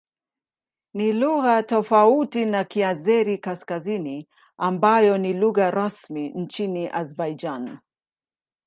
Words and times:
Ni 0.93 1.13
lugha 1.13 1.63
tofauti 1.63 2.45
na 2.45 2.63
Kiazeri-Kaskazini 2.63 4.27
ambayo 4.57 5.17
ni 5.17 5.33
lugha 5.33 5.71
rasmi 5.71 6.29
nchini 6.29 6.87
Azerbaijan. 6.93 7.79